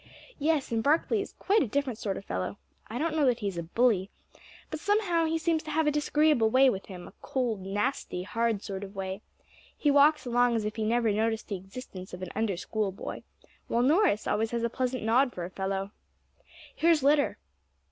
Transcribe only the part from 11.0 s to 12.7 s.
noticed the existence of an Under